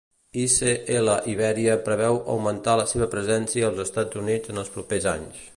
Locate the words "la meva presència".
2.81-3.71